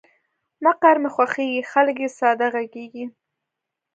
مقر 0.63 0.95
مې 1.01 1.09
خوښېږي، 1.15 1.61
خلګ 1.71 1.97
یې 2.03 2.09
ساده 2.19 2.47
غږیږي. 2.53 3.05